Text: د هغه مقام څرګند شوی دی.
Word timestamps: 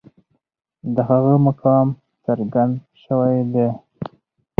د 0.95 0.97
هغه 1.09 1.33
مقام 1.47 1.87
څرګند 2.25 2.73
شوی 3.03 3.37
دی. 3.53 3.67